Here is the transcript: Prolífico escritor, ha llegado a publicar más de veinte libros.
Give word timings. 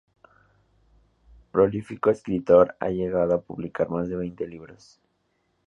Prolífico 1.51 2.09
escritor, 2.09 2.75
ha 2.79 2.89
llegado 2.89 3.35
a 3.35 3.41
publicar 3.43 3.91
más 3.91 4.09
de 4.09 4.15
veinte 4.15 4.47
libros. 4.47 4.99